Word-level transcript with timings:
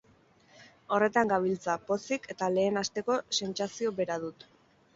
Horretan 0.95 1.31
gabiltza, 1.33 1.75
pozik, 1.91 2.27
eta 2.37 2.49
lehen 2.57 2.81
asteko 2.83 3.21
sentsazio 3.41 3.97
bera 4.03 4.21
dut. 4.27 4.51